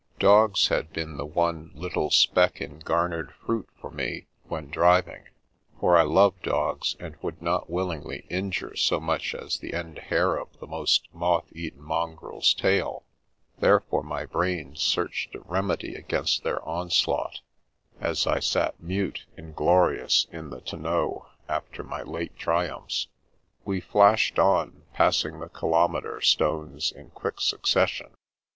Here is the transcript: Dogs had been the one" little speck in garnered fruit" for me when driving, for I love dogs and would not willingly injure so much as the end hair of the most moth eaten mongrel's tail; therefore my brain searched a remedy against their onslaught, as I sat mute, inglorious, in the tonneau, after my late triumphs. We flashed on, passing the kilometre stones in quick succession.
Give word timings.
Dogs 0.17 0.69
had 0.69 0.91
been 0.91 1.17
the 1.17 1.27
one" 1.27 1.69
little 1.75 2.09
speck 2.09 2.59
in 2.59 2.79
garnered 2.79 3.33
fruit" 3.35 3.69
for 3.79 3.91
me 3.91 4.25
when 4.47 4.71
driving, 4.71 5.25
for 5.79 5.95
I 5.95 6.01
love 6.01 6.33
dogs 6.41 6.95
and 6.99 7.15
would 7.17 7.39
not 7.39 7.69
willingly 7.69 8.25
injure 8.27 8.75
so 8.75 8.99
much 8.99 9.35
as 9.35 9.57
the 9.57 9.75
end 9.75 9.99
hair 9.99 10.37
of 10.37 10.57
the 10.59 10.65
most 10.65 11.07
moth 11.13 11.45
eaten 11.51 11.83
mongrel's 11.83 12.55
tail; 12.55 13.03
therefore 13.59 14.01
my 14.01 14.25
brain 14.25 14.75
searched 14.75 15.35
a 15.35 15.41
remedy 15.41 15.93
against 15.93 16.43
their 16.43 16.67
onslaught, 16.67 17.41
as 17.99 18.25
I 18.25 18.39
sat 18.39 18.81
mute, 18.81 19.27
inglorious, 19.37 20.25
in 20.31 20.49
the 20.49 20.61
tonneau, 20.61 21.27
after 21.47 21.83
my 21.83 22.01
late 22.01 22.35
triumphs. 22.35 23.07
We 23.65 23.81
flashed 23.81 24.39
on, 24.39 24.81
passing 24.93 25.39
the 25.39 25.49
kilometre 25.49 26.21
stones 26.21 26.91
in 26.91 27.11
quick 27.11 27.39
succession. 27.39 28.15